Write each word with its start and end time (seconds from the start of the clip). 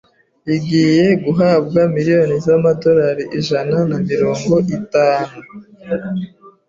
igiye 0.55 1.05
guhabwa 1.23 1.79
miliyoni 1.95 2.35
zama 2.45 2.71
$ 3.03 3.39
ijana 3.39 3.77
namirongo 3.89 4.53
itanu 4.77 5.35